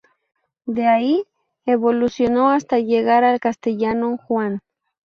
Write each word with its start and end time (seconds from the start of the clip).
De 0.65 0.87
ahí 0.87 1.25
evolucionó 1.67 2.49
hasta 2.49 2.79
llegar 2.79 3.23
al 3.23 3.39
castellano 3.39 4.17
"Juan". 4.17 4.61